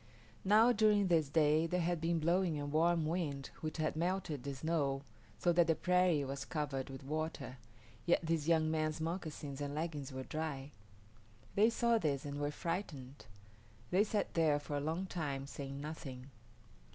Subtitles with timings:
[0.43, 4.55] Now during this day there had been blowing a warm wind which had melted the
[4.55, 5.03] snow,
[5.37, 7.57] so that the prairie was covered with water,
[8.07, 10.71] yet this young man's moccasins and leggings were dry.
[11.53, 13.27] They saw this, and were frightened.
[13.91, 16.31] They sat there for a long time, saying nothing.